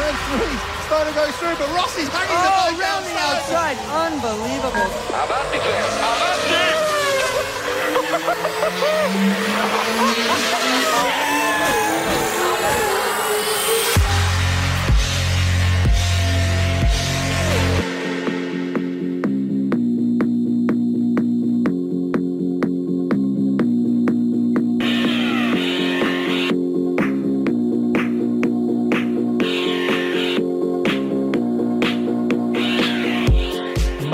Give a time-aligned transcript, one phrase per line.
[0.00, 0.56] turn three.
[0.88, 3.76] Stoner goes through, but Rossi's hanging oh, the round the outside.
[3.92, 4.88] Unbelievable.
[5.12, 5.58] How about the
[6.00, 6.16] How
[10.56, 10.69] about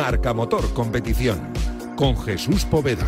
[0.07, 1.53] Marca Motor Competición
[1.97, 3.05] con Jesús Poveda.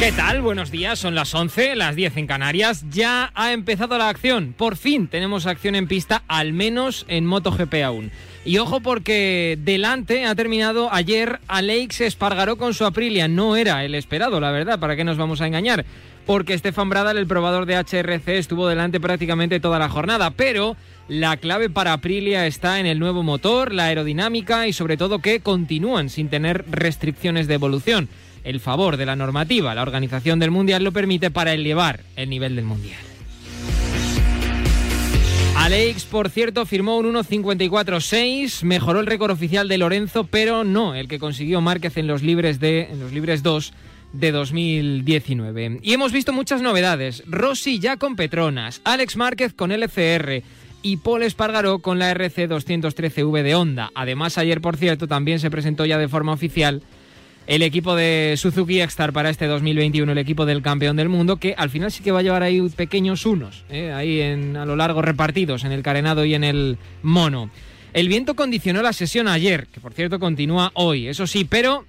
[0.00, 0.42] ¿Qué tal?
[0.42, 2.84] Buenos días, son las 11, las 10 en Canarias.
[2.90, 4.54] Ya ha empezado la acción.
[4.58, 8.10] Por fin tenemos acción en pista, al menos en MotoGP aún.
[8.46, 13.26] Y ojo porque delante ha terminado ayer Alex Espargaró con su Aprilia.
[13.26, 15.84] No era el esperado, la verdad, ¿para qué nos vamos a engañar?
[16.26, 20.30] Porque Stefan Bradal, el probador de HRC, estuvo delante prácticamente toda la jornada.
[20.30, 20.76] Pero
[21.08, 25.40] la clave para Aprilia está en el nuevo motor, la aerodinámica y sobre todo que
[25.40, 28.08] continúan sin tener restricciones de evolución
[28.44, 29.74] el favor de la normativa.
[29.74, 33.15] La organización del Mundial lo permite para elevar el nivel del Mundial.
[35.66, 41.08] Alex, por cierto, firmó un 1.54.6, mejoró el récord oficial de Lorenzo, pero no el
[41.08, 43.72] que consiguió Márquez en los libres de en los libres 2
[44.12, 45.80] de 2019.
[45.82, 47.24] Y hemos visto muchas novedades.
[47.26, 50.44] Rossi ya con Petronas, Alex Márquez con LCR
[50.82, 53.90] y Paul Espargaró con la RC 213V de Honda.
[53.96, 56.80] Además, ayer, por cierto, también se presentó ya de forma oficial
[57.46, 61.54] el equipo de Suzuki X-Star para este 2021, el equipo del campeón del mundo, que
[61.56, 63.92] al final sí que va a llevar ahí pequeños unos, ¿eh?
[63.92, 67.50] ahí en, a lo largo repartidos en el carenado y en el mono.
[67.92, 71.86] El viento condicionó la sesión ayer, que por cierto continúa hoy, eso sí, pero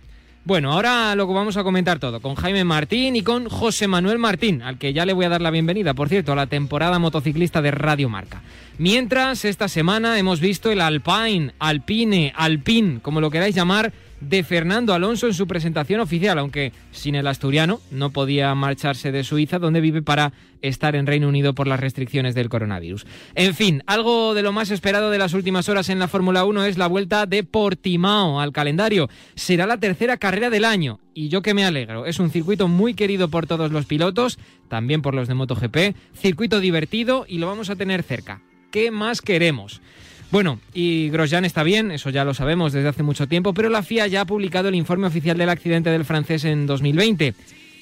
[0.48, 4.62] bueno, ahora lo vamos a comentar todo con Jaime Martín y con José Manuel Martín,
[4.62, 7.62] al que ya le voy a dar la bienvenida, por cierto, a la temporada motociclista
[7.62, 8.44] de Radio Marca.
[8.78, 13.92] Mientras, esta semana hemos visto el Alpine, Alpine, Alpine, como lo queráis llamar,
[14.22, 19.24] de Fernando Alonso en su presentación oficial, aunque sin el asturiano no podía marcharse de
[19.24, 23.06] Suiza, donde vive para estar en Reino Unido por las restricciones del coronavirus.
[23.36, 26.66] En fin, algo de lo más esperado de las últimas horas en la Fórmula 1
[26.66, 29.10] es la vuelta de Portimao al calendario.
[29.36, 32.06] Será la tercera carrera del año y yo que me alegro.
[32.06, 36.60] Es un circuito muy querido por todos los pilotos, también por los de MotoGP, circuito
[36.60, 38.42] divertido y lo vamos a tener cerca.
[38.72, 39.82] ¿Qué más queremos?
[40.30, 43.82] Bueno, y Grosjean está bien, eso ya lo sabemos desde hace mucho tiempo, pero la
[43.82, 47.34] FIA ya ha publicado el informe oficial del accidente del francés en 2020.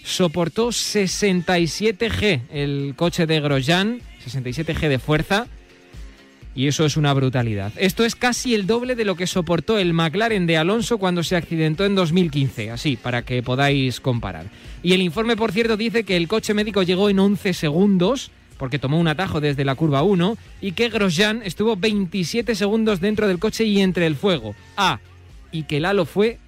[0.03, 5.47] Soportó 67G el coche de Grosjean, 67G de fuerza,
[6.55, 7.73] y eso es una brutalidad.
[7.75, 11.35] Esto es casi el doble de lo que soportó el McLaren de Alonso cuando se
[11.35, 14.45] accidentó en 2015, así, para que podáis comparar.
[14.83, 18.79] Y el informe, por cierto, dice que el coche médico llegó en 11 segundos, porque
[18.79, 23.39] tomó un atajo desde la curva 1 y que Grosjean estuvo 27 segundos dentro del
[23.39, 24.55] coche y entre el fuego.
[24.77, 24.99] Ah,
[25.51, 26.39] y que el halo fue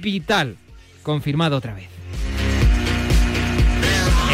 [0.00, 0.56] vital,
[1.02, 1.88] confirmado otra vez.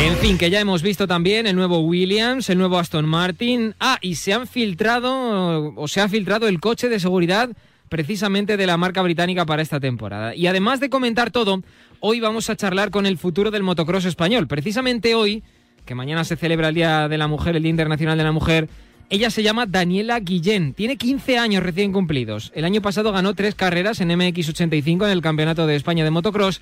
[0.00, 3.74] En fin, que ya hemos visto también el nuevo Williams, el nuevo Aston Martin.
[3.80, 7.50] Ah, y se han filtrado, o se ha filtrado el coche de seguridad
[7.88, 10.34] precisamente de la marca británica para esta temporada.
[10.36, 11.62] Y además de comentar todo,
[12.00, 14.46] hoy vamos a charlar con el futuro del motocross español.
[14.46, 15.42] Precisamente hoy
[15.88, 18.68] que mañana se celebra el Día de la Mujer, el Día Internacional de la Mujer.
[19.08, 22.52] Ella se llama Daniela Guillén, tiene 15 años recién cumplidos.
[22.54, 26.60] El año pasado ganó tres carreras en MX85 en el Campeonato de España de Motocross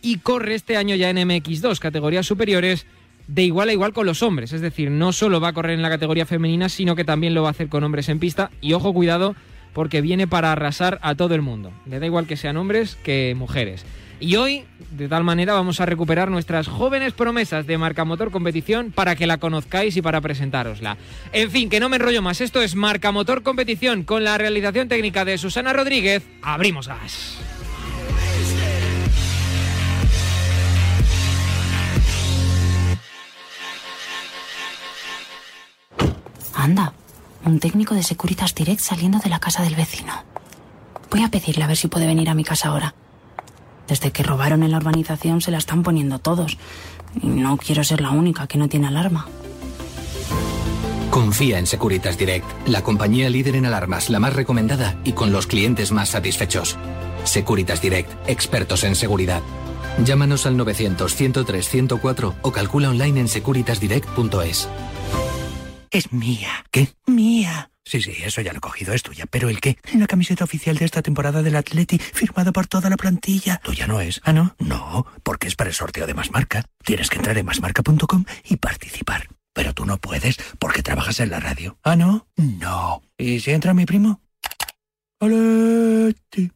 [0.00, 2.86] y corre este año ya en MX2, categorías superiores,
[3.26, 4.52] de igual a igual con los hombres.
[4.52, 7.42] Es decir, no solo va a correr en la categoría femenina, sino que también lo
[7.42, 8.52] va a hacer con hombres en pista.
[8.60, 9.34] Y ojo, cuidado,
[9.72, 11.72] porque viene para arrasar a todo el mundo.
[11.84, 13.84] Le da igual que sean hombres que mujeres.
[14.20, 18.90] Y hoy, de tal manera, vamos a recuperar nuestras jóvenes promesas de Marca Motor Competición
[18.90, 20.96] para que la conozcáis y para presentárosla.
[21.32, 22.40] En fin, que no me enrollo más.
[22.40, 26.26] Esto es Marca Motor Competición con la realización técnica de Susana Rodríguez.
[26.42, 27.38] Abrimos gas.
[36.54, 36.92] Anda,
[37.44, 40.12] un técnico de Securitas Direct saliendo de la casa del vecino.
[41.08, 42.94] Voy a pedirle a ver si puede venir a mi casa ahora.
[43.88, 46.58] Desde que robaron en la urbanización se la están poniendo todos.
[47.20, 49.26] Y no quiero ser la única que no tiene alarma.
[51.10, 55.46] Confía en Securitas Direct, la compañía líder en alarmas, la más recomendada y con los
[55.46, 56.76] clientes más satisfechos.
[57.24, 59.42] Securitas Direct, expertos en seguridad.
[60.04, 64.68] Llámanos al 900-103-104 o calcula online en securitasdirect.es.
[65.90, 66.64] Es mía.
[66.70, 66.90] ¿Qué?
[67.06, 67.70] Mía.
[67.88, 69.24] Sí, sí, eso ya lo he cogido, es tuya.
[69.30, 69.78] ¿Pero el qué?
[69.94, 73.62] La camiseta oficial de esta temporada del Atleti, firmada por toda la plantilla.
[73.64, 74.20] Tuya no es.
[74.24, 74.54] ¿Ah, no?
[74.58, 76.66] No, porque es para el sorteo de Masmarca.
[76.84, 79.28] Tienes que entrar en masmarca.com y participar.
[79.54, 81.78] Pero tú no puedes porque trabajas en la radio.
[81.82, 82.26] ¿Ah, no?
[82.36, 83.00] No.
[83.16, 84.20] ¿Y si entra mi primo?
[85.18, 86.52] Atleti.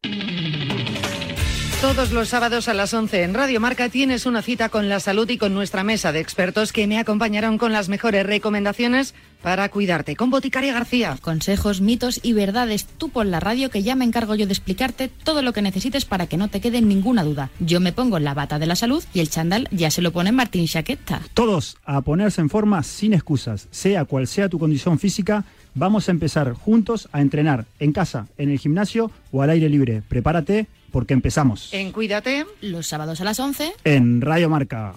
[1.83, 5.29] Todos los sábados a las 11 en Radio Marca tienes una cita con la salud
[5.29, 10.15] y con nuestra mesa de expertos que me acompañarán con las mejores recomendaciones para cuidarte.
[10.15, 11.19] Con Boticaria García.
[11.21, 12.87] Consejos, mitos y verdades.
[12.87, 16.05] Tú pon la radio que ya me encargo yo de explicarte todo lo que necesites
[16.05, 17.51] para que no te quede ninguna duda.
[17.59, 20.31] Yo me pongo la bata de la salud y el chándal ya se lo pone
[20.31, 21.21] Martín Chaqueta.
[21.35, 25.45] Todos a ponerse en forma sin excusas, sea cual sea tu condición física.
[25.75, 30.03] Vamos a empezar juntos a entrenar en casa, en el gimnasio o al aire libre.
[30.09, 31.73] Prepárate porque empezamos.
[31.73, 32.47] En Cuídate.
[32.61, 33.73] Los sábados a las 11.
[33.85, 34.95] En Radio Marca.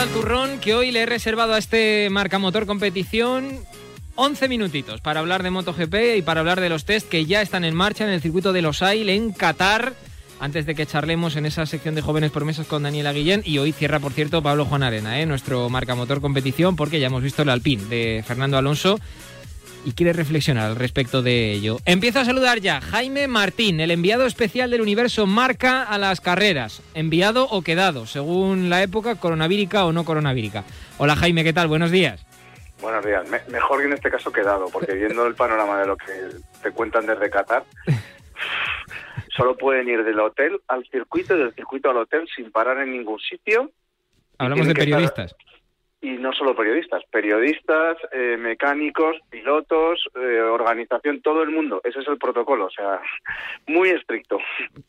[0.00, 3.58] Al turrón que hoy le he reservado a este marca motor competición
[4.14, 7.64] 11 minutitos para hablar de MotoGP y para hablar de los test que ya están
[7.64, 9.92] en marcha en el circuito de Los Ail en Qatar.
[10.40, 13.72] Antes de que charlemos en esa sección de jóvenes promesas con Daniela Guillén y hoy
[13.72, 15.26] cierra, por cierto, Pablo Juan Arena, ¿eh?
[15.26, 18.98] nuestro marca motor competición, porque ya hemos visto el Alpine de Fernando Alonso
[19.84, 21.78] y quiere reflexionar al respecto de ello.
[21.86, 26.82] Empiezo a saludar ya Jaime Martín, el enviado especial del universo Marca a las carreras.
[26.94, 30.64] Enviado o quedado, según la época, coronavírica o no coronavírica.
[30.98, 31.68] Hola Jaime, ¿qué tal?
[31.68, 32.24] Buenos días.
[32.82, 33.28] Buenos días.
[33.28, 36.12] Me- mejor que en este caso quedado, porque viendo el panorama de lo que
[36.62, 37.64] te cuentan desde Qatar,
[39.36, 42.92] solo pueden ir del hotel al circuito y del circuito al hotel sin parar en
[42.92, 43.70] ningún sitio.
[44.38, 45.34] Hablamos de estar- periodistas.
[46.02, 51.82] Y no solo periodistas, periodistas, eh, mecánicos, pilotos, eh, organización, todo el mundo.
[51.84, 53.00] Ese es el protocolo, o sea,
[53.66, 54.38] muy estricto.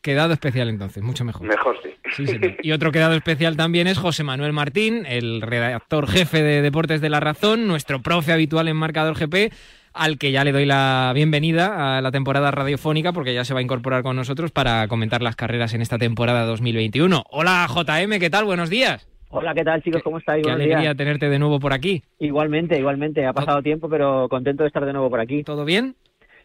[0.00, 1.46] Quedado especial entonces, mucho mejor.
[1.46, 1.90] Mejor sí.
[2.16, 2.56] Sí, señor.
[2.62, 7.10] Y otro quedado especial también es José Manuel Martín, el redactor jefe de Deportes de
[7.10, 9.52] la Razón, nuestro profe habitual en Marcador GP,
[9.92, 13.60] al que ya le doy la bienvenida a la temporada radiofónica porque ya se va
[13.60, 17.24] a incorporar con nosotros para comentar las carreras en esta temporada 2021.
[17.30, 18.44] Hola JM, ¿qué tal?
[18.44, 19.11] Buenos días.
[19.34, 20.02] Hola, ¿qué tal chicos?
[20.02, 20.42] ¿Cómo estáis?
[20.42, 20.96] Qué Buenos alegría días.
[20.98, 22.02] tenerte de nuevo por aquí.
[22.18, 23.24] Igualmente, igualmente.
[23.24, 25.42] Ha pasado tiempo, pero contento de estar de nuevo por aquí.
[25.42, 25.94] ¿Todo bien?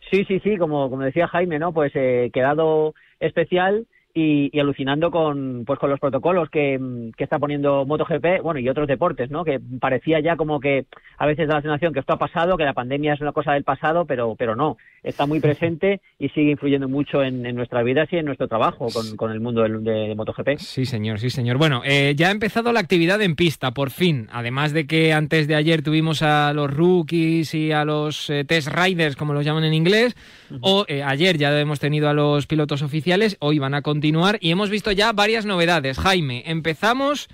[0.10, 0.56] Sí, sí, sí.
[0.58, 1.74] Como, como decía Jaime, ¿no?
[1.74, 3.86] Pues eh, quedado especial
[4.20, 8.60] y, y alucinando con, pues, con los protocolos que, mm, que está poniendo MotoGP, bueno,
[8.60, 9.44] y otros deportes, ¿no?
[9.46, 10.86] Que parecía ya como que
[11.20, 13.54] a veces da la sensación que esto ha pasado, que la pandemia es una cosa
[13.54, 14.78] del pasado, pero, pero no.
[15.04, 18.88] Está muy presente y sigue influyendo mucho en, en nuestras vidas y en nuestro trabajo
[18.92, 20.58] con, con el mundo del- de, de MotoGP.
[20.58, 21.58] Sí, señor, sí, señor.
[21.58, 24.28] Bueno, eh, ya ha empezado la actividad en pista, por fin.
[24.32, 28.68] Además de que antes de ayer tuvimos a los rookies y a los eh, test
[28.70, 30.16] riders, como los llaman en inglés,
[30.62, 34.07] o eh, ayer ya hemos tenido a los pilotos oficiales, hoy van a continuar
[34.40, 36.00] y hemos visto ya varias novedades.
[36.00, 37.28] Jaime, empezamos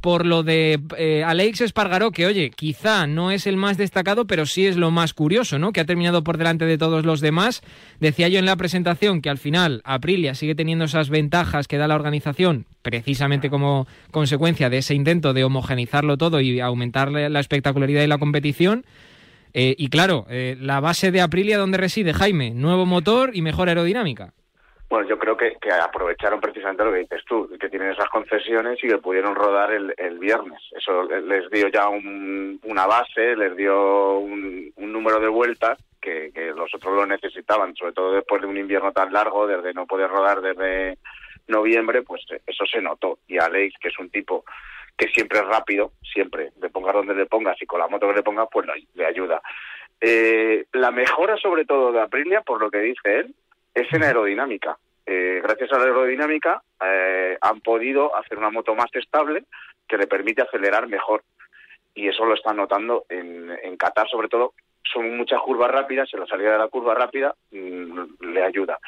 [0.00, 4.46] por lo de eh, Alex Espargaró, que oye, quizá no es el más destacado, pero
[4.46, 5.72] sí es lo más curioso, ¿no?
[5.72, 7.62] Que ha terminado por delante de todos los demás.
[7.98, 11.88] Decía yo en la presentación que al final Aprilia sigue teniendo esas ventajas que da
[11.88, 17.40] la organización, precisamente como consecuencia de ese intento de homogeneizarlo todo y aumentar la la
[17.40, 18.84] espectacularidad y la competición.
[19.58, 22.50] Eh, y claro, eh, la base de Aprilia, ¿dónde reside, Jaime?
[22.50, 24.34] Nuevo motor y mejor aerodinámica.
[24.88, 28.88] Bueno, yo creo que, aprovecharon precisamente lo que dices tú, que tienen esas concesiones y
[28.88, 30.60] que pudieron rodar el, el viernes.
[30.70, 36.72] Eso les dio ya un- una base, les dio un, número de vueltas que, los
[36.74, 40.40] otros lo necesitaban, sobre todo después de un invierno tan largo, desde no poder rodar
[40.40, 40.98] desde
[41.48, 43.18] noviembre, pues eso se notó.
[43.26, 44.44] Y Alex, que es un tipo
[44.96, 48.14] que siempre es rápido, siempre, le pongas donde le pongas y con la moto que
[48.14, 49.42] le pongas, pues le, le ayuda.
[50.00, 53.34] Eh, la mejora sobre todo de Aprilia, por lo que dice él,
[53.76, 54.78] es en aerodinámica.
[55.04, 59.44] Eh, gracias a la aerodinámica eh, han podido hacer una moto más estable
[59.86, 61.22] que le permite acelerar mejor.
[61.94, 64.54] Y eso lo están notando en, en Qatar, sobre todo.
[64.82, 68.78] Son muchas curvas rápidas, en la salida de la curva rápida mm, le ayuda.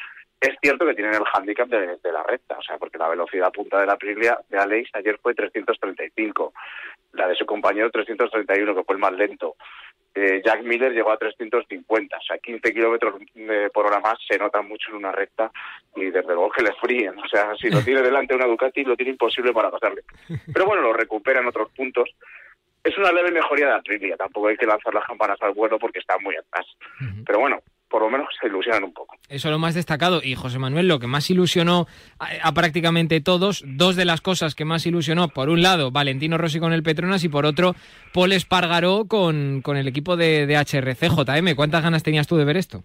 [0.41, 3.79] Es cierto que tienen el hándicap de, la recta, o sea, porque la velocidad punta
[3.79, 6.53] de la Aprilia de Alex ayer fue 335,
[7.13, 9.55] la de su compañero 331, que fue el más lento.
[10.15, 14.37] Eh, Jack Miller llegó a 350, o sea, 15 kilómetros eh, por hora más se
[14.37, 15.51] nota mucho en una recta
[15.95, 17.17] y desde luego que le fríen.
[17.19, 20.01] O sea, si lo tiene delante una Ducati, lo tiene imposible para pasarle.
[20.51, 22.09] Pero bueno, lo recupera en otros puntos.
[22.83, 25.99] Es una leve mejoría de Aprilia, tampoco hay que lanzar las campanas al vuelo porque
[25.99, 26.65] está muy atrás.
[27.25, 27.59] Pero bueno,
[27.89, 29.17] por lo menos se ilusionan un poco.
[29.27, 30.21] Eso lo más destacado.
[30.23, 31.87] Y José Manuel, lo que más ilusionó
[32.19, 36.59] a, prácticamente todos, dos de las cosas que más ilusionó, por un lado, Valentino Rossi
[36.59, 37.75] con el Petronas y por otro,
[38.13, 41.09] Paul Espargaró con, con el equipo de, de HRC.
[41.09, 42.83] JM, ¿cuántas ganas tenías tú de ver esto?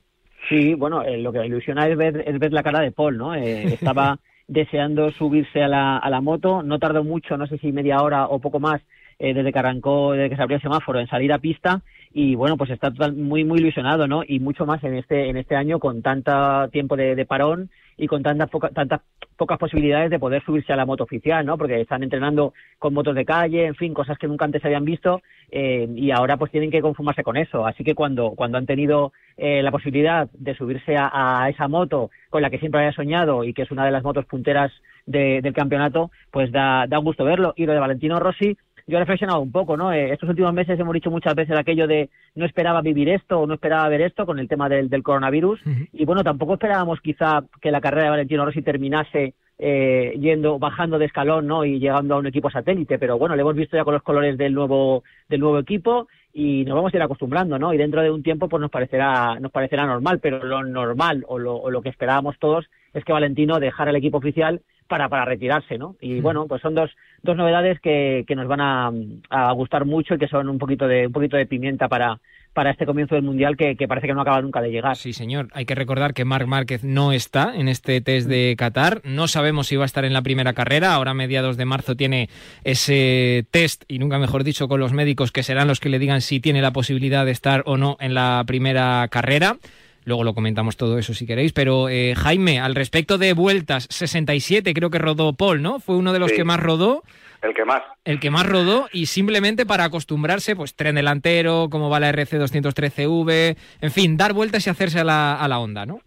[0.49, 3.35] Sí, bueno, eh, lo que ilusiona es ver, es ver la cara de Paul, ¿no?
[3.35, 7.73] Eh, estaba deseando subirse a la, a la moto, no tardó mucho, no sé si
[7.73, 8.83] media hora o poco más,
[9.18, 11.83] eh, desde que arrancó, desde que se abrió el semáforo en salir a pista
[12.16, 14.23] y bueno, pues está muy muy ilusionado, ¿no?
[14.26, 18.23] Y mucho más en este en este año con tanto tiempo de, parón y con
[18.23, 19.00] tantas tantas
[19.37, 21.59] pocas posibilidades de poder subirse a la moto oficial, ¿no?
[21.59, 25.23] Porque están entrenando con motos de calle, en fin, cosas que nunca antes habían visto
[25.50, 27.66] eh, y ahora pues tienen que conformarse con eso.
[27.66, 32.42] Así que cuando cuando han tenido eh, la posibilidad de subirse a, esa moto con
[32.42, 34.71] la que siempre había soñado y que es una de las motos punteras
[35.04, 37.54] del campeonato, pues da, da gusto verlo.
[37.56, 38.56] Y lo de Valentino Rossi,
[38.87, 39.93] yo he reflexionado un poco, ¿no?
[39.93, 43.47] Eh, estos últimos meses hemos dicho muchas veces aquello de no esperaba vivir esto o
[43.47, 45.61] no esperaba ver esto con el tema del, del coronavirus.
[45.93, 50.99] Y bueno, tampoco esperábamos quizá que la carrera de Valentino Rossi terminase eh, yendo, bajando
[50.99, 51.64] de escalón, ¿no?
[51.64, 52.99] Y llegando a un equipo satélite.
[52.99, 56.64] Pero bueno, le hemos visto ya con los colores del nuevo, del nuevo equipo y
[56.64, 57.73] nos vamos a ir acostumbrando, ¿no?
[57.73, 61.38] Y dentro de un tiempo pues nos parecerá, nos parecerá normal, pero lo normal o
[61.38, 65.25] lo, o lo que esperábamos todos es que Valentino dejara el equipo oficial para, para
[65.25, 65.97] retirarse, ¿no?
[66.00, 66.91] Y bueno, pues son dos,
[67.23, 68.93] dos novedades que, que nos van a,
[69.31, 72.21] a, gustar mucho y que son un poquito de, un poquito de pimienta para,
[72.53, 74.97] para este comienzo del Mundial que, que, parece que no acaba nunca de llegar.
[74.97, 75.49] Sí, señor.
[75.53, 79.00] Hay que recordar que Marc Márquez no está en este test de Qatar.
[79.05, 80.95] No sabemos si va a estar en la primera carrera.
[80.95, 82.29] Ahora a mediados de marzo tiene
[82.62, 86.21] ese test, y nunca mejor dicho, con los médicos que serán los que le digan
[86.21, 89.57] si tiene la posibilidad de estar o no en la primera carrera.
[90.04, 91.52] Luego lo comentamos todo eso si queréis.
[91.52, 95.80] Pero eh, Jaime, al respecto de vueltas, 67 creo que rodó Paul, ¿no?
[95.80, 97.02] Fue uno de los que más rodó.
[97.42, 97.82] El que más.
[98.04, 103.56] El que más rodó y simplemente para acostumbrarse, pues tren delantero, cómo va la RC213V,
[103.82, 106.00] en fin, dar vueltas y hacerse a la, a la onda, ¿no?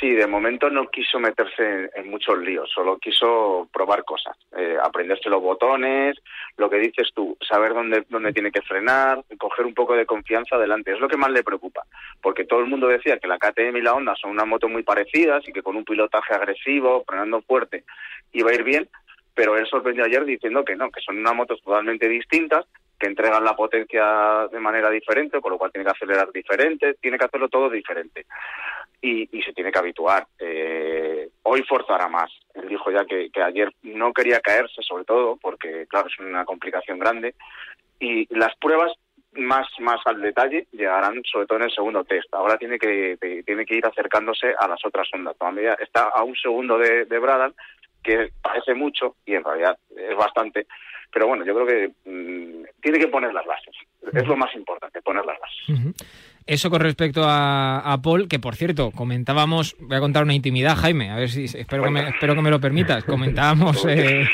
[0.00, 5.28] Sí, de momento no quiso meterse en, muchos líos, solo quiso probar cosas, eh, aprenderse
[5.28, 6.16] los botones,
[6.56, 10.56] lo que dices tú, saber dónde, dónde tiene que frenar, coger un poco de confianza
[10.56, 10.92] adelante.
[10.92, 11.82] Es lo que más le preocupa,
[12.22, 14.82] porque todo el mundo decía que la KTM y la Honda son una moto muy
[14.82, 17.84] parecidas y que con un pilotaje agresivo, frenando fuerte,
[18.32, 18.88] iba a ir bien,
[19.34, 22.66] pero él sorprendió ayer diciendo que no, que son unas motos totalmente distintas,
[22.98, 27.16] que entregan la potencia de manera diferente, con lo cual tiene que acelerar diferente, tiene
[27.18, 28.26] que hacerlo todo diferente
[29.00, 30.26] y, se tiene que habituar.
[30.38, 32.30] Eh, hoy forzará más.
[32.54, 36.98] Él dijo ya que, ayer no quería caerse, sobre todo, porque, claro, es una complicación
[36.98, 37.34] grande.
[37.98, 38.92] Y las pruebas
[39.32, 42.32] más más al detalle llegarán sobre todo en el segundo test.
[42.34, 45.36] Ahora tiene que tiene que ir acercándose a las otras ondas.
[45.38, 47.54] Todavía está a un segundo de, de Bradal,
[48.02, 50.66] que parece mucho y en realidad es bastante.
[51.12, 53.74] Pero bueno, yo creo que mm, tiene que poner las bases.
[54.12, 55.94] Es lo más importante, poner las bases.
[56.46, 61.10] Eso con respecto a, Paul, que por cierto, comentábamos, voy a contar una intimidad, Jaime,
[61.10, 63.04] a ver si espero, que me, espero que me lo permitas.
[63.04, 64.26] Comentábamos eh,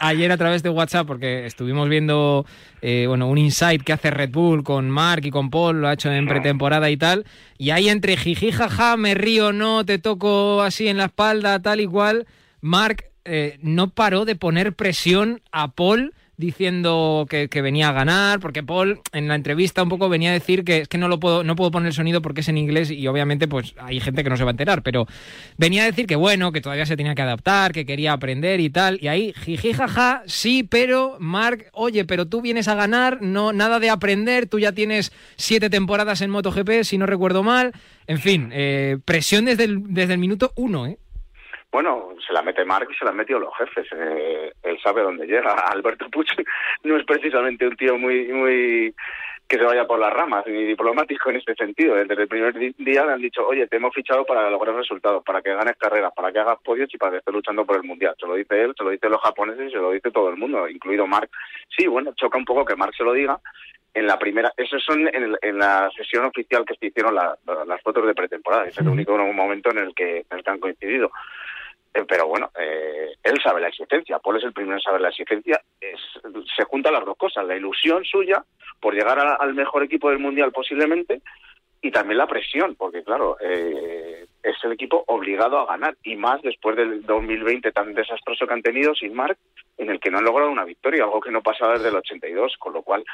[0.00, 2.46] ayer a través de WhatsApp, porque estuvimos viendo
[2.80, 5.94] eh, bueno, un insight que hace Red Bull con Mark y con Paul, lo ha
[5.94, 7.26] hecho en pretemporada y tal,
[7.58, 11.80] y ahí entre jiji, jaja, me río, no, te toco así en la espalda, tal
[11.80, 12.26] y cual,
[12.62, 18.62] Mark eh, no paró de poner presión a Paul diciendo que, venía a ganar, porque
[18.62, 21.42] Paul en la entrevista un poco venía a decir que es que no lo puedo,
[21.42, 24.30] no puedo poner el sonido porque es en inglés y obviamente pues hay gente que
[24.30, 25.06] no se va a enterar, pero
[25.56, 28.70] venía a decir que bueno, que todavía se tenía que adaptar, que quería aprender y
[28.70, 33.52] tal, y ahí jiji jaja, sí, pero Mark, oye, pero tú vienes a ganar, no,
[33.52, 37.72] nada de aprender, tú ya tienes siete temporadas en MotoGP, si no recuerdo mal,
[38.06, 40.98] en fin, eh, presión desde el, desde el minuto uno, ¿eh?
[41.70, 43.86] Bueno, se la mete Mark y se la han metido los jefes.
[43.90, 45.52] Eh, él sabe dónde llega.
[45.72, 46.30] Alberto Puch
[46.84, 48.94] no es precisamente un tío muy, muy
[49.48, 51.94] que se vaya por las ramas, ni diplomático en este sentido.
[51.94, 55.40] Desde el primer día le han dicho, oye, te hemos fichado para lograr resultados, para
[55.40, 58.14] que ganes carreras, para que hagas podios y para que estés luchando por el Mundial.
[58.20, 60.36] Se lo dice él, se lo dicen los japoneses y se lo dice todo el
[60.36, 61.30] mundo, incluido Mark.
[61.74, 63.40] Sí, bueno, choca un poco que Mark se lo diga.
[63.94, 68.14] En la primera, eso son en, la sesión oficial que se hicieron las fotos de
[68.14, 68.66] pretemporada.
[68.66, 71.10] Es el único momento en el que, en el que han coincidido.
[71.98, 75.08] Eh, pero bueno, eh, él sabe la existencia, Paul es el primero en saber la
[75.08, 78.44] existencia, se juntan las dos cosas, la ilusión suya
[78.80, 81.20] por llegar al mejor equipo del Mundial posiblemente
[81.80, 86.40] y también la presión, porque claro, eh, es el equipo obligado a ganar y más
[86.42, 89.38] después del 2020 tan desastroso que han tenido sin Mark,
[89.76, 92.56] en el que no han logrado una victoria, algo que no pasaba desde el 82,
[92.58, 93.04] con lo cual,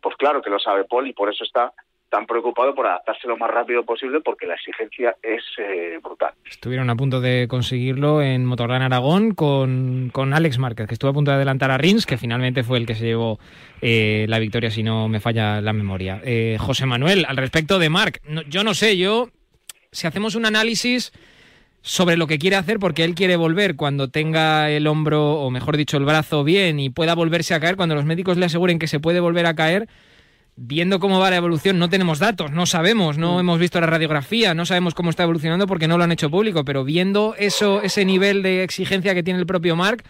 [0.00, 1.72] pues claro que lo sabe Paul y por eso está
[2.12, 6.34] tan preocupado por adaptarse lo más rápido posible porque la exigencia es eh, brutal.
[6.44, 11.14] Estuvieron a punto de conseguirlo en Motorland Aragón con, con, Alex Márquez, que estuvo a
[11.14, 13.38] punto de adelantar a Rins, que finalmente fue el que se llevó
[13.80, 16.20] eh, la victoria, si no me falla la memoria.
[16.22, 19.30] Eh, José Manuel, al respecto de Marc, yo no sé, yo
[19.90, 21.14] si hacemos un análisis
[21.80, 25.78] sobre lo que quiere hacer, porque él quiere volver cuando tenga el hombro, o mejor
[25.78, 28.86] dicho, el brazo bien y pueda volverse a caer, cuando los médicos le aseguren que
[28.86, 29.88] se puede volver a caer,
[30.56, 33.40] viendo cómo va la evolución, no tenemos datos, no sabemos, no mm.
[33.40, 36.64] hemos visto la radiografía, no sabemos cómo está evolucionando porque no lo han hecho público,
[36.64, 40.04] pero viendo eso, ese nivel de exigencia que tiene el propio Mark,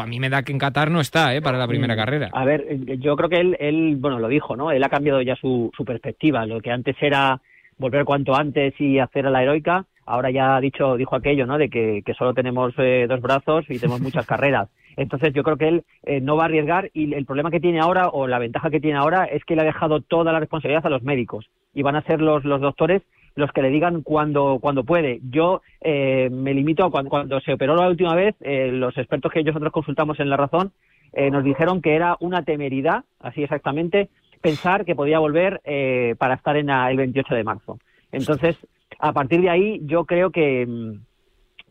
[0.00, 1.42] a mí me da que en Qatar no está ¿eh?
[1.42, 1.96] para la primera mm.
[1.96, 2.30] carrera.
[2.32, 4.70] A ver, eh, yo creo que él, él, bueno, lo dijo, ¿no?
[4.72, 6.46] Él ha cambiado ya su, su perspectiva.
[6.46, 7.40] Lo que antes era
[7.78, 11.58] volver cuanto antes y hacer a la heroica, ahora ya ha dicho, dijo aquello, ¿no?
[11.58, 14.68] De que, que solo tenemos eh, dos brazos y tenemos muchas carreras.
[14.96, 17.80] Entonces yo creo que él eh, no va a arriesgar y el problema que tiene
[17.80, 20.86] ahora o la ventaja que tiene ahora es que le ha dejado toda la responsabilidad
[20.86, 23.02] a los médicos y van a ser los, los doctores
[23.36, 25.20] los que le digan cuando, cuando puede.
[25.28, 29.32] Yo eh, me limito a cuando, cuando, se operó la última vez, eh, los expertos
[29.32, 30.72] que nosotros consultamos en La Razón
[31.12, 34.08] eh, nos dijeron que era una temeridad, así exactamente,
[34.40, 37.78] pensar que podía volver eh, para estar en el 28 de marzo.
[38.10, 38.56] Entonces,
[38.98, 40.66] a partir de ahí, yo creo que,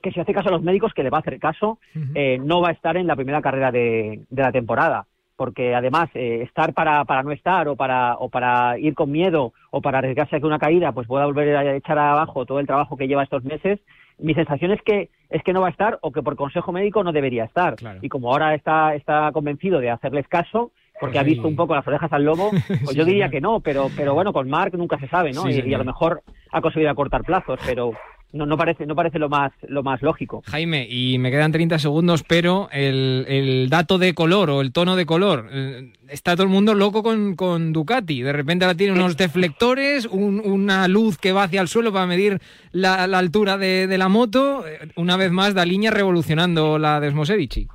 [0.04, 1.80] que si hace caso a los médicos, que le va a hacer caso,
[2.14, 5.08] eh, no va a estar en la primera carrera de, de la temporada.
[5.38, 9.54] Porque además eh, estar para, para no estar o para, o para ir con miedo
[9.72, 12.68] o para arriesgarse a que una caída pues pueda volver a echar abajo todo el
[12.68, 13.80] trabajo que lleva estos meses,
[14.20, 17.04] mi sensación es que es que no va a estar o que por consejo médico
[17.04, 17.76] no debería estar.
[18.02, 21.88] Y como ahora está, está convencido de hacerles caso, porque ha visto un poco las
[21.88, 22.52] orejas al lobo,
[22.86, 25.50] pues yo diría que no, pero, pero bueno, con Mark nunca se sabe, ¿no?
[25.50, 27.94] y, a lo mejor ha conseguido acortar plazos, pero
[28.34, 30.42] no, no parece, no parece lo más, lo más lógico.
[30.48, 34.96] Jaime, y me quedan 30 segundos, pero el, el dato de color o el tono
[34.96, 38.24] de color, eh, está todo el mundo loco con, con Ducati.
[38.24, 42.40] De repente ahora tiene unos deflectores, una luz que va hacia el suelo para medir
[42.72, 44.68] la, la altura de, de, la moto.
[44.68, 47.68] Eh, una vez más, da línea revolucionando la Desmosedici.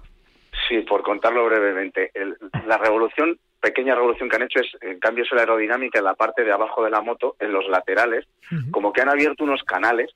[0.69, 2.11] Sí, por contarlo brevemente.
[2.15, 2.37] El,
[2.67, 6.45] la revolución pequeña revolución que han hecho es en cambio la aerodinámica en la parte
[6.45, 8.27] de abajo de la moto, en los laterales,
[8.71, 10.11] como que han abierto unos canales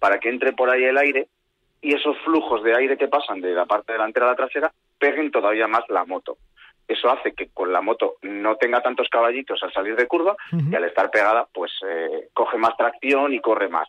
[0.00, 1.28] para que entre por ahí el aire
[1.80, 5.30] y esos flujos de aire que pasan de la parte delantera a la trasera peguen
[5.30, 6.38] todavía más la moto.
[6.88, 10.74] Eso hace que con la moto no tenga tantos caballitos al salir de curva y
[10.74, 13.88] al estar pegada pues eh, coge más tracción y corre más.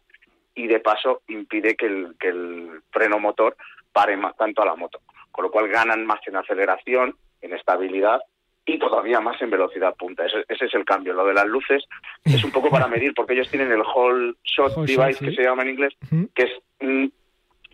[0.53, 3.55] Y de paso impide que el, que el freno motor
[3.91, 4.99] pare más, tanto a la moto.
[5.31, 8.21] Con lo cual ganan más en aceleración, en estabilidad
[8.71, 10.25] y todavía más en velocidad punta.
[10.25, 11.13] Ese, ese, es el cambio.
[11.13, 11.83] Lo de las luces
[12.23, 15.63] es un poco para medir, porque ellos tienen el whole shot device, que se llama
[15.63, 15.93] en inglés,
[16.33, 17.05] que es mm,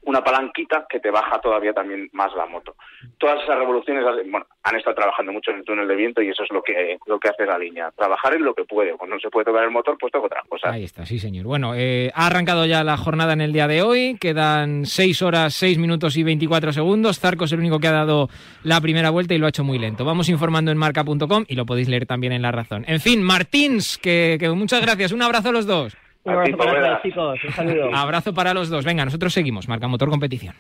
[0.08, 2.76] una palanquita que te baja todavía también más la moto.
[3.18, 6.44] Todas esas revoluciones, bueno, han estado trabajando mucho en el túnel de viento y eso
[6.44, 7.92] es lo que, lo que hace la línea.
[7.92, 8.94] Trabajar en lo que puede.
[8.94, 10.70] Cuando no se puede tocar el motor, pues toca otra cosa.
[10.72, 11.46] Ahí está, sí, señor.
[11.46, 14.18] Bueno, eh, ha arrancado ya la jornada en el día de hoy.
[14.18, 17.20] Quedan 6 horas, 6 minutos y 24 segundos.
[17.20, 18.30] Zarco es el único que ha dado
[18.64, 20.06] la primera vuelta y lo ha hecho muy lento.
[20.06, 22.86] Vamos informando en marca.com y lo podéis leer también en La Razón.
[22.88, 25.12] En fin, Martins, que muchas gracias.
[25.12, 25.98] Un abrazo a los dos.
[26.28, 27.40] Un abrazo para todos, chicos.
[27.46, 27.90] Un saludo.
[27.96, 28.84] Abrazo para los dos.
[28.86, 29.68] Venga, nosotros seguimos.
[29.68, 30.56] Marca Motor Competición.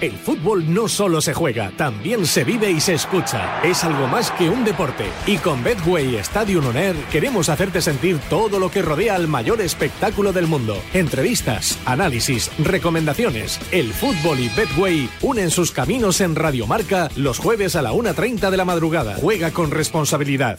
[0.00, 3.62] El fútbol no solo se juega, también se vive y se escucha.
[3.62, 5.04] Es algo más que un deporte.
[5.24, 9.60] Y con Betway Stadium On Air queremos hacerte sentir todo lo que rodea al mayor
[9.60, 10.76] espectáculo del mundo.
[10.92, 13.60] Entrevistas, análisis, recomendaciones.
[13.70, 18.56] El fútbol y Betway unen sus caminos en Radiomarca los jueves a la 1.30 de
[18.56, 19.14] la madrugada.
[19.14, 20.58] Juega con responsabilidad.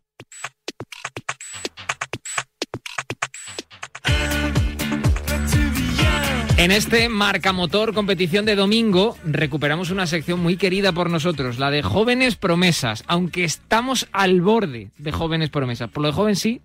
[6.61, 11.71] En este Marca Motor competición de domingo recuperamos una sección muy querida por nosotros, la
[11.71, 15.89] de jóvenes promesas, aunque estamos al borde de jóvenes promesas.
[15.89, 16.61] Por lo de joven sí,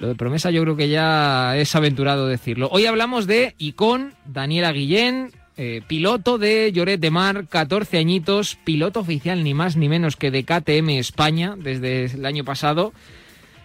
[0.00, 2.68] lo de promesa yo creo que ya es aventurado decirlo.
[2.72, 9.00] Hoy hablamos de Icon, Daniela Guillén, eh, piloto de Lloret de Mar, 14 añitos, piloto
[9.00, 12.92] oficial ni más ni menos que de KTM España desde el año pasado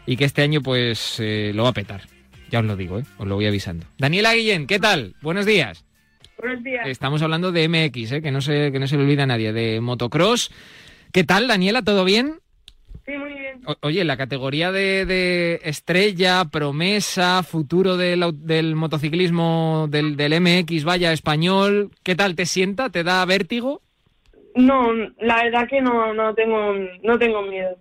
[0.06, 2.15] y que este año pues eh, lo va a petar.
[2.52, 3.04] Ya os lo digo, ¿eh?
[3.18, 3.86] os lo voy avisando.
[3.98, 5.16] Daniela Guillén, ¿qué tal?
[5.22, 5.86] Buenos días.
[6.38, 6.88] Buenos días.
[6.88, 8.22] Estamos hablando de MX, ¿eh?
[8.22, 10.52] que, no se, que no se le olvida a nadie, de motocross.
[11.12, 11.82] ¿Qué tal, Daniela?
[11.82, 12.40] ¿Todo bien?
[13.06, 13.62] Sí, muy bien.
[13.82, 21.14] oye, la categoría de, de, estrella, promesa, futuro del, del motociclismo del, del, MX, vaya,
[21.14, 22.90] español, ¿qué tal te sienta?
[22.90, 23.82] ¿Te da vértigo?
[24.56, 27.78] No, la verdad que no, no, tengo, no tengo miedo.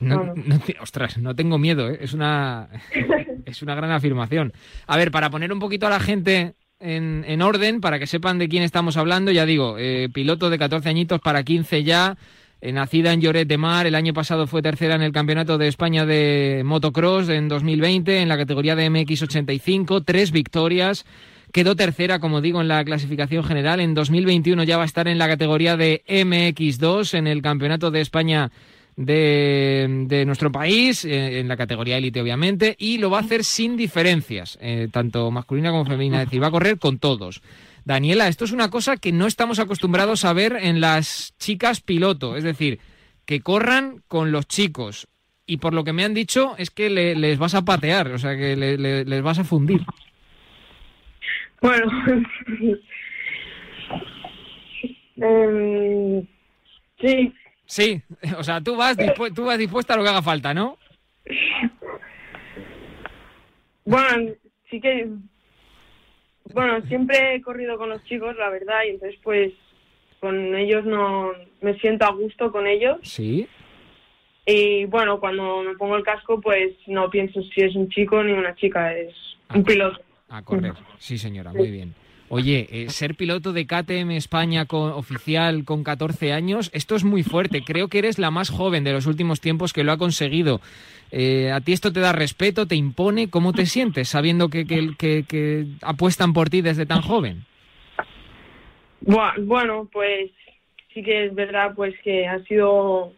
[0.00, 0.60] No, no.
[0.80, 1.98] Ostras, no tengo miedo, ¿eh?
[2.00, 2.68] es, una,
[3.44, 4.52] es una gran afirmación.
[4.86, 8.38] A ver, para poner un poquito a la gente en, en orden, para que sepan
[8.38, 12.16] de quién estamos hablando, ya digo, eh, piloto de 14 añitos para 15 ya,
[12.60, 15.68] eh, nacida en Lloret de Mar, el año pasado fue tercera en el Campeonato de
[15.68, 21.06] España de Motocross en 2020 en la categoría de MX85, tres victorias.
[21.52, 23.80] Quedó tercera, como digo, en la clasificación general.
[23.80, 28.00] En 2021 ya va a estar en la categoría de MX2 en el Campeonato de
[28.00, 28.50] España
[28.98, 33.76] de, nuestro país, eh, en la categoría élite obviamente, y lo va a hacer sin
[33.76, 37.40] diferencias, eh, tanto masculina como femenina, es decir, va a correr con todos.
[37.84, 42.36] Daniela, esto es una cosa que no estamos acostumbrados a ver en las chicas piloto,
[42.36, 42.80] es decir,
[43.24, 45.06] que corran con los chicos.
[45.46, 48.36] Y por lo que me han dicho es que les vas a patear, o sea,
[48.36, 49.80] que les vas a fundir.
[51.62, 51.86] Bueno,
[55.16, 56.26] em,
[57.00, 57.32] sí,
[57.68, 58.02] Sí,
[58.38, 58.96] o sea, tú vas,
[59.34, 60.78] tú vas dispuesta a lo que haga falta, ¿no?
[63.84, 64.32] Bueno,
[64.70, 65.08] sí que...
[66.54, 69.52] Bueno, siempre he corrido con los chicos, la verdad, y entonces pues
[70.18, 72.98] con ellos no me siento a gusto con ellos.
[73.02, 73.46] Sí.
[74.46, 78.32] Y bueno, cuando me pongo el casco, pues no pienso si es un chico ni
[78.32, 79.14] una chica, es
[79.54, 80.00] un piloto.
[80.30, 81.94] A correr, sí señora, muy bien.
[82.30, 87.22] Oye, eh, ser piloto de KTM España con, oficial con 14 años, esto es muy
[87.22, 87.62] fuerte.
[87.64, 90.60] Creo que eres la más joven de los últimos tiempos que lo ha conseguido.
[91.10, 93.30] Eh, ¿A ti esto te da respeto, te impone?
[93.30, 97.46] ¿Cómo te sientes sabiendo que, que, apuestan por ti desde tan joven?
[99.00, 100.30] Bueno, pues
[100.92, 103.12] sí que es verdad pues que ha sido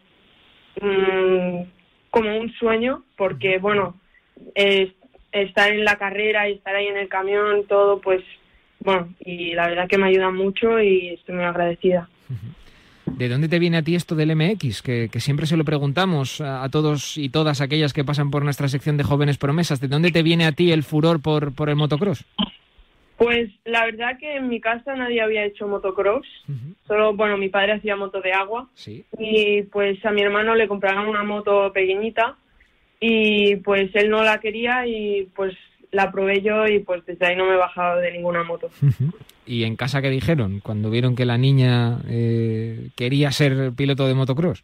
[0.81, 1.63] mm,
[2.11, 3.99] como un sueño porque, bueno,
[5.33, 8.23] estar en la carrera y estar ahí en el camión, todo, pues
[8.83, 12.09] bueno, y la verdad que me ayuda mucho y estoy muy agradecida.
[13.05, 14.81] ¿De dónde te viene a ti esto del MX?
[14.81, 18.97] Que, siempre se lo preguntamos a, todos y todas aquellas que pasan por nuestra sección
[18.97, 19.79] de jóvenes promesas.
[19.79, 22.25] ¿De dónde te viene a ti el furor por, por el motocross?
[23.17, 26.25] Pues la verdad que en mi casa nadie había hecho motocross.
[26.87, 28.67] Solo, bueno, mi padre hacía moto de agua.
[28.73, 29.03] ¿Sí?
[29.19, 32.35] Y pues a mi hermano le compraron una moto pequeñita
[32.99, 35.55] y pues él no la quería y pues
[35.91, 38.69] la probé yo y pues desde ahí no me he bajado de ninguna moto.
[39.45, 44.13] ¿Y en casa qué dijeron cuando vieron que la niña eh, quería ser piloto de
[44.13, 44.63] motocross?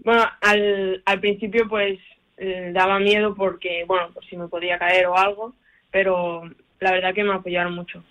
[0.00, 1.98] Bueno, al, al principio pues
[2.36, 5.54] eh, daba miedo porque, bueno, pues si me podía caer o algo,
[5.90, 6.42] pero
[6.80, 8.02] la verdad que me apoyaron mucho.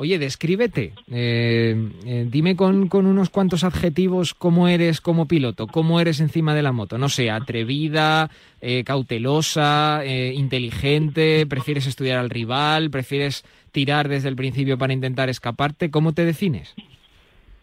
[0.00, 1.74] Oye, descríbete, eh,
[2.06, 6.70] eh, dime con, unos cuantos adjetivos cómo eres como piloto, cómo eres encima de la
[6.70, 6.98] moto.
[6.98, 8.30] No sé, atrevida,
[8.60, 15.90] eh, cautelosa, inteligente, prefieres estudiar al rival, prefieres tirar desde el principio para intentar escaparte.
[15.90, 16.76] ¿Cómo te defines?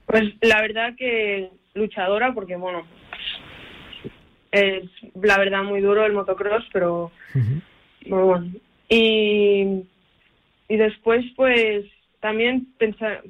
[0.06, 2.86] Pues la verdad que luchadora, porque bueno,
[4.52, 4.84] es
[5.22, 7.14] la verdad muy duro el motocross, pero
[8.10, 8.52] bueno.
[8.90, 9.86] Y
[10.68, 11.86] y después, pues,
[12.26, 12.68] también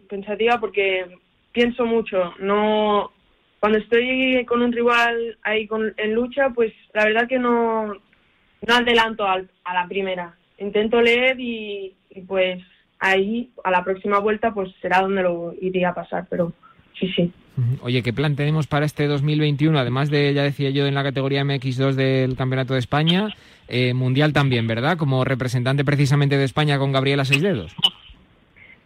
[0.08, 1.06] pensativa porque
[1.52, 2.34] pienso mucho.
[2.40, 3.12] No,
[3.60, 8.74] cuando estoy con un rival ahí con, en lucha, pues la verdad que no, no
[8.74, 10.34] adelanto a la primera.
[10.60, 11.94] Intento leer y,
[12.26, 12.64] pues
[13.00, 16.54] ahí a la próxima vuelta pues será donde lo iría a pasar, pero
[16.98, 17.34] sí, sí.
[17.82, 19.78] Oye, ¿qué plan tenemos para este 2021?
[19.78, 23.28] Además de, ya decía yo, en la categoría MX2 del Campeonato de España,
[23.68, 24.98] eh, Mundial también, ¿verdad?
[24.98, 27.76] Como representante precisamente de España con Gabriela Seis Dedos.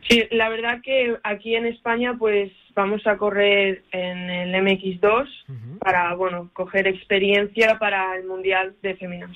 [0.08, 5.28] Sí, la verdad que aquí en España pues vamos a correr en el MX2
[5.80, 9.36] para, bueno, coger experiencia para el Mundial de Féminas.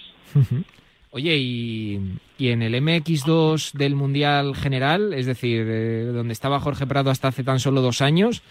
[1.12, 2.00] Oye, y,
[2.40, 7.44] en el MX2 del Mundial General, es decir, eh, donde estaba Jorge Prado hasta hace
[7.44, 8.44] tan solo dos años,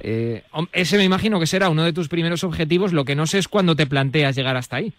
[0.00, 2.92] eh, ese me imagino que será uno de tus primeros objetivos.
[2.92, 4.92] Lo que no sé es cuándo te planteas llegar hasta ahí.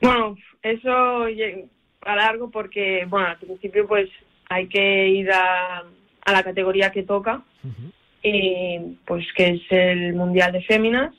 [0.00, 1.26] Bueno, eso
[2.02, 4.08] a largo porque, bueno, al principio pues
[4.52, 5.82] hay que ir a,
[6.26, 7.42] la categoría que toca
[8.22, 11.14] y pues que es el Mundial de Féminas.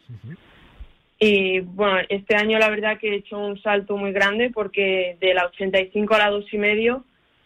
[1.19, 5.33] Y bueno, este año la verdad que he hecho un salto muy grande porque de
[5.33, 7.05] la 85 a la 2 y medio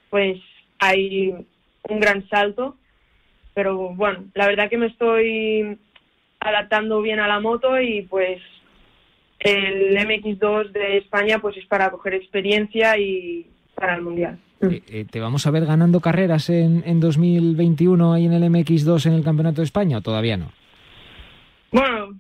[0.10, 0.40] pues
[0.80, 1.34] hay
[1.84, 2.76] un gran salto.
[3.54, 5.80] Pero bueno, la verdad que me estoy
[6.40, 8.40] adaptando bien a la moto y pues
[9.40, 13.48] el MX2 de España pues es para coger experiencia y
[13.78, 14.40] para el Mundial.
[14.62, 19.06] Eh, eh, ¿Te vamos a ver ganando carreras en, en 2021 ahí en el MX2
[19.06, 20.52] en el Campeonato de España o todavía no?
[21.72, 22.18] Bueno,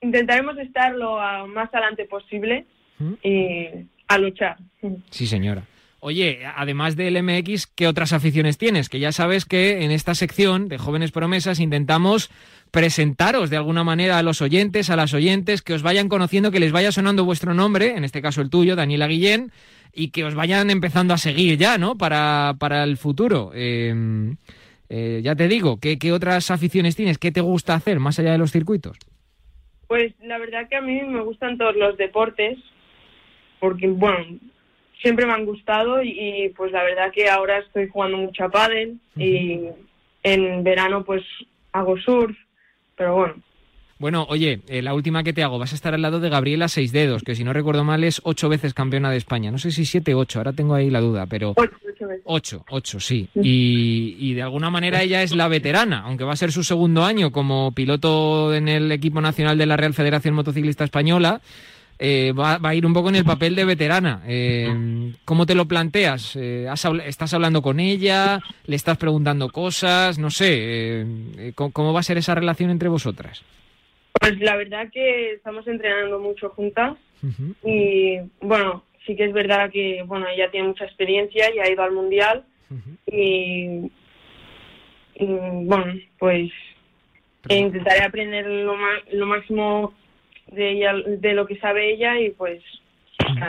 [0.00, 1.18] intentaremos estar lo
[1.48, 2.66] más adelante posible
[2.98, 3.12] ¿Mm?
[3.22, 3.66] y
[4.06, 4.56] a luchar.
[5.10, 5.64] Sí, señora.
[5.98, 8.88] Oye, además del MX, ¿qué otras aficiones tienes?
[8.88, 12.30] Que ya sabes que en esta sección de Jóvenes Promesas intentamos
[12.70, 16.60] presentaros de alguna manera a los oyentes, a las oyentes, que os vayan conociendo, que
[16.60, 19.50] les vaya sonando vuestro nombre, en este caso el tuyo, Daniela Guillén,
[19.92, 21.96] y que os vayan empezando a seguir ya, ¿no?
[21.96, 23.52] Para, para el futuro.
[23.54, 24.36] Em,
[24.88, 27.18] Eh, ya te digo, ¿qué, ¿qué otras aficiones tienes?
[27.18, 28.96] ¿Qué te gusta hacer más allá de los circuitos?
[29.88, 32.56] Pues la verdad que a mí me gustan todos los deportes,
[33.58, 34.38] porque bueno,
[35.02, 38.48] siempre me han gustado y, y, pues la verdad que ahora estoy jugando mucho a
[38.48, 39.62] pádel y
[40.22, 41.24] en verano pues
[41.72, 42.36] hago surf,
[42.96, 43.34] pero bueno,
[43.98, 46.68] Bueno, oye, eh, la última que te hago, vas a estar al lado de Gabriela
[46.68, 49.50] Seis Dedos, que si no recuerdo mal es ocho veces campeona de España.
[49.50, 51.54] No sé si siete o ocho, ahora tengo ahí la duda, pero...
[51.56, 52.22] ocho, ocho veces.
[52.26, 53.28] Ocho, ocho, sí.
[53.34, 57.04] Y, y de alguna manera ella es la veterana, aunque va a ser su segundo
[57.04, 61.40] año como piloto en el equipo nacional de la Real Federación Motociclista Española.
[61.98, 64.22] Eh, va, va a ir un poco en el papel de veterana.
[64.26, 66.36] Eh, ¿Cómo te lo planteas?
[66.36, 68.40] Eh, has ¿Estás hablando con ella?
[68.66, 70.18] ¿Le estás preguntando cosas?
[70.18, 70.54] No sé.
[70.58, 73.42] eh, ¿cómo, cómo va a ser esa relación entre vosotras?
[74.20, 76.96] Pues la verdad que estamos entrenando mucho juntas
[77.64, 81.82] y bueno, sí que es verdad que bueno, ella tiene mucha experiencia y ha ido
[81.82, 82.44] al mundial
[83.06, 83.90] y,
[85.14, 85.24] y,
[85.64, 86.50] bueno, pues
[87.48, 89.94] intentaré aprender lo, ma- lo máximo
[90.46, 92.62] de ella, de lo que sabe ella y pues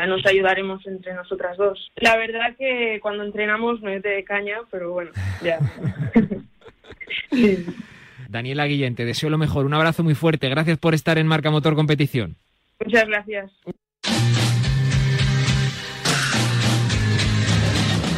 [0.08, 1.92] nos ayudaremos entre nosotras dos.
[1.98, 5.12] La verdad que cuando entrenamos no es de caña, pero bueno,
[5.44, 5.60] ya.
[8.30, 9.66] Daniela Guillén, te deseo lo mejor.
[9.66, 10.50] Un abrazo muy fuerte.
[10.50, 12.36] Gracias por estar en Marca Motor Competición.
[12.84, 13.52] Muchas gracias.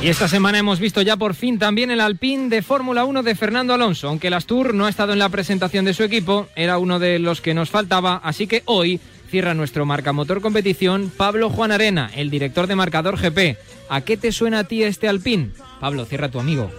[0.02, 3.36] Y esta semana hemos visto ya por fin también el Alpine de Fórmula 1 de
[3.36, 4.08] Fernando Alonso.
[4.08, 7.20] Aunque el Astur no ha estado en la presentación de su equipo, era uno de
[7.20, 12.10] los que nos faltaba, así que hoy cierra nuestro Marca Motor Competición Pablo Juan Arena,
[12.16, 13.58] el director de Marcador GP.
[13.90, 15.52] ¿A qué te suena a ti este Alpine?
[15.82, 16.72] Pablo, cierra tu amigo.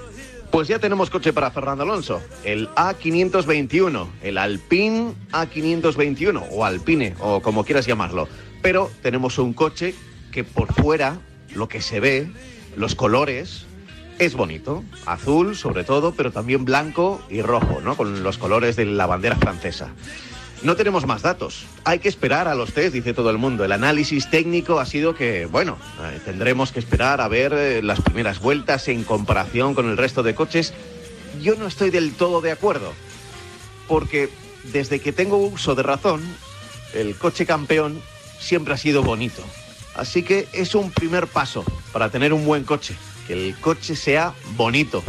[0.50, 7.40] Pues ya tenemos coche para Fernando Alonso, el A521, el Alpine A521 o Alpine o
[7.42, 8.28] como quieras llamarlo.
[8.62, 9.94] Pero tenemos un coche
[10.32, 11.20] que por fuera,
[11.54, 12.30] lo que se ve,
[12.76, 13.64] los colores,
[14.18, 14.84] es bonito.
[15.06, 17.96] Azul sobre todo, pero también blanco y rojo, ¿no?
[17.96, 19.88] Con los colores de la bandera francesa.
[20.62, 21.64] No tenemos más datos.
[21.84, 23.64] Hay que esperar a los test, dice todo el mundo.
[23.64, 28.02] El análisis técnico ha sido que, bueno, eh, tendremos que esperar a ver eh, las
[28.02, 30.74] primeras vueltas en comparación con el resto de coches.
[31.40, 32.92] Yo no estoy del todo de acuerdo,
[33.88, 34.28] porque
[34.64, 36.20] desde que tengo uso de razón,
[36.92, 38.02] el coche campeón
[38.38, 39.42] siempre ha sido bonito.
[39.94, 42.94] Así que es un primer paso para tener un buen coche,
[43.26, 45.02] que el coche sea bonito.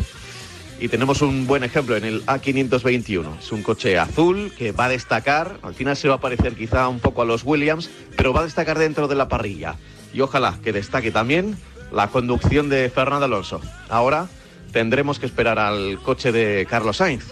[0.79, 3.39] Y tenemos un buen ejemplo en el A521.
[3.39, 6.87] Es un coche azul que va a destacar, al final se va a parecer quizá
[6.87, 9.75] un poco a los Williams, pero va a destacar dentro de la parrilla.
[10.11, 11.55] Y ojalá que destaque también
[11.91, 13.61] la conducción de Fernando Alonso.
[13.89, 14.27] Ahora
[14.71, 17.25] tendremos que esperar al coche de Carlos Sainz,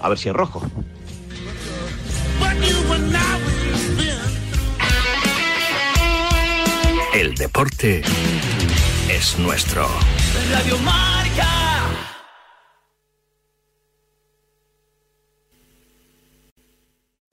[0.00, 0.62] a ver si es rojo.
[7.14, 8.02] El deporte
[9.18, 9.82] es nuestro.
[10.52, 11.44] Radio Marca.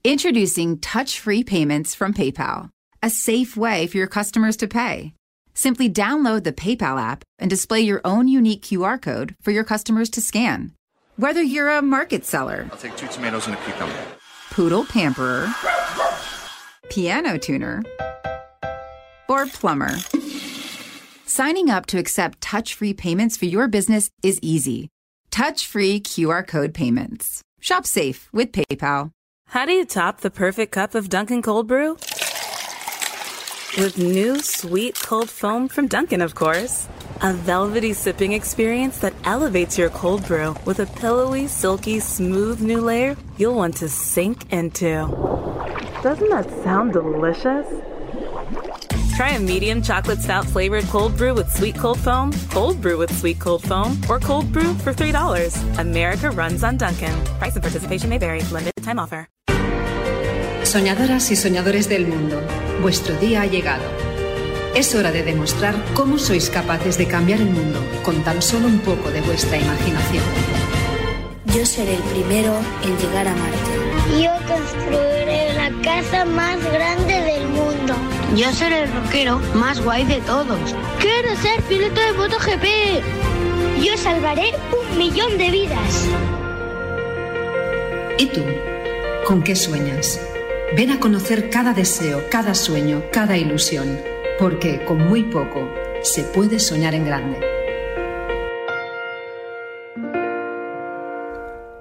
[0.04, 2.70] Introducing touch free payments from PayPal,
[3.04, 5.14] a safe way for your customers to pay.
[5.54, 10.10] Simply download the PayPal app and display your own unique QR code for your customers
[10.12, 10.74] to scan.
[11.18, 13.96] Whether you're a market seller, I'll take two tomatoes and a cucumber.
[14.52, 15.54] poodle pamperer,
[16.90, 17.84] piano tuner,
[19.30, 19.92] or plumber,
[21.36, 24.88] signing up to accept touch free payments for your business is easy.
[25.32, 27.42] Touch free QR code payments.
[27.60, 29.12] Shop safe with PayPal.
[29.50, 31.98] How do you top the perfect cup of Dunkin' Cold Brew?
[33.78, 36.88] With new sweet cold foam from Dunkin', of course.
[37.22, 42.80] A velvety sipping experience that elevates your cold brew with a pillowy, silky, smooth new
[42.80, 45.06] layer you'll want to sink into.
[46.02, 47.68] Doesn't that sound delicious?
[49.16, 53.18] Try a medium chocolate stout flavored cold brew with sweet cold foam, cold brew with
[53.18, 55.80] sweet cold foam, or cold brew for $3.
[55.80, 57.16] America runs on Dunkin'.
[57.40, 58.42] Price and participation may vary.
[58.52, 59.30] Limited time offer.
[60.64, 62.42] Soñadoras y soñadores del mundo,
[62.82, 63.86] vuestro día ha llegado.
[64.76, 68.80] Es hora de demostrar cómo sois capaces de cambiar el mundo con tan solo un
[68.80, 70.26] poco de vuestra imaginación.
[71.56, 74.22] Yo seré el primero en llegar a Marte.
[74.22, 77.55] Yo construiré la casa más grande del mundo.
[78.36, 80.76] Yo seré el rockero más guay de todos.
[81.00, 82.66] Quiero ser piloto de MotoGP.
[83.82, 86.06] Yo salvaré un millón de vidas.
[88.18, 88.42] ¿Y tú?
[89.26, 90.20] ¿Con qué sueñas?
[90.76, 94.02] Ven a conocer cada deseo, cada sueño, cada ilusión,
[94.38, 95.70] porque con muy poco
[96.04, 97.40] se puede soñar en grande.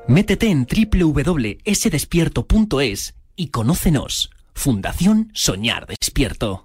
[0.07, 4.31] Métete en www.sdespierto.es y conócenos.
[4.55, 6.64] Fundación Soñar Despierto.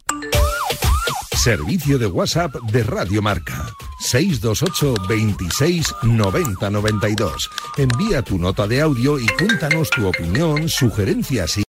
[1.36, 3.66] Servicio de WhatsApp de Radio Marca.
[4.02, 7.50] 628 26 90 92.
[7.78, 11.64] Envía tu nota de audio y cuéntanos tu opinión, sugerencias y